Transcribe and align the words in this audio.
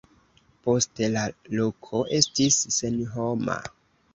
Poste 0.67 1.09
la 1.17 1.25
loko 1.59 2.01
estis 2.21 2.59
senhoma. 2.79 3.63